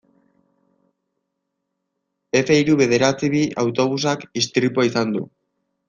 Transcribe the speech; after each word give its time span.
Efe 2.41 2.59
hiru 2.63 2.81
bederatzi 2.83 3.33
bi 3.37 3.45
autobusak 3.67 4.29
istripua 4.45 4.93
izan 4.93 5.19
du. 5.19 5.27